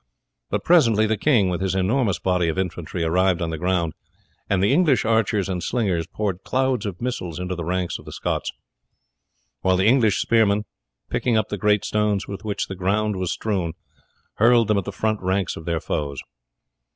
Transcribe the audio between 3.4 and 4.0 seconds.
the ground,